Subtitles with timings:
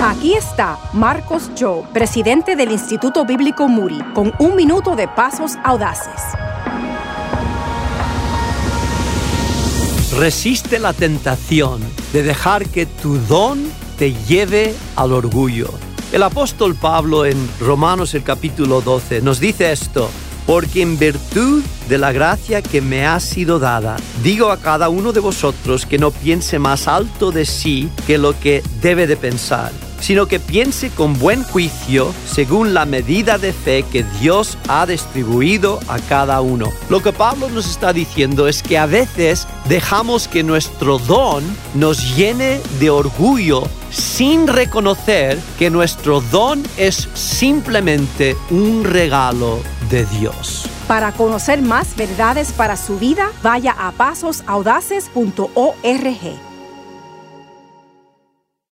[0.00, 6.22] Aquí está Marcos Joe, presidente del Instituto Bíblico Muri, con un minuto de pasos audaces.
[10.16, 11.80] Resiste la tentación
[12.12, 13.60] de dejar que tu don
[13.98, 15.68] te lleve al orgullo.
[16.12, 20.08] El apóstol Pablo en Romanos el capítulo 12 nos dice esto,
[20.46, 25.12] porque en virtud de la gracia que me ha sido dada, digo a cada uno
[25.12, 29.72] de vosotros que no piense más alto de sí que lo que debe de pensar
[30.00, 35.80] sino que piense con buen juicio según la medida de fe que Dios ha distribuido
[35.88, 36.70] a cada uno.
[36.88, 42.16] Lo que Pablo nos está diciendo es que a veces dejamos que nuestro don nos
[42.16, 49.60] llene de orgullo sin reconocer que nuestro don es simplemente un regalo
[49.90, 50.66] de Dios.
[50.86, 56.47] Para conocer más verdades para su vida, vaya a pasosaudaces.org.